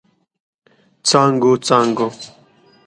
[1.07, 2.07] څانګو، څانګو